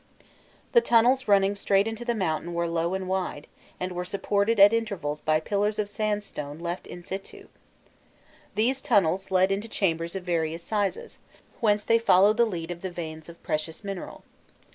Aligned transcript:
The 0.71 0.81
tunnels 0.81 1.27
running 1.27 1.53
straight 1.55 1.87
into 1.87 2.03
the 2.03 2.15
mountain 2.15 2.55
were 2.55 2.67
low 2.67 2.95
and 2.95 3.07
wide, 3.07 3.45
and 3.79 3.91
were 3.91 4.03
supported 4.03 4.59
at 4.59 4.73
intervals 4.73 5.21
by 5.21 5.39
pillars 5.39 5.77
of 5.77 5.91
sandstone 5.91 6.57
left 6.57 6.87
in 6.87 7.03
situ. 7.03 7.49
These 8.55 8.81
tunnels 8.81 9.29
led 9.29 9.51
into 9.51 9.67
chambers 9.69 10.15
of 10.15 10.23
various 10.23 10.63
sizes, 10.63 11.19
whence 11.59 11.83
they 11.83 11.99
followed 11.99 12.37
the 12.37 12.45
lead 12.45 12.71
of 12.71 12.81
the 12.81 12.89
veins 12.89 13.29
of 13.29 13.43
precious 13.43 13.83
mineral. 13.83 14.23